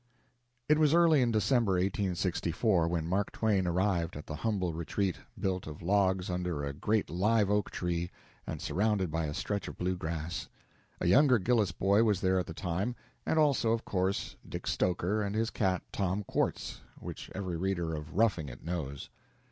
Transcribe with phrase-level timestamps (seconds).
[0.67, 5.67] It was early in December, 1864, when Mark Twain arrived at the humble retreat, built
[5.67, 8.09] of logs under a great live oak tree,
[8.47, 10.49] and surrounded by a stretch of blue grass.
[10.99, 12.95] A younger Gillis boy was there at the time,
[13.27, 18.15] and also, of course, Dick Stoker and his cat, Tom Quartz, which every reader of
[18.15, 19.11] "Roughing It" knows.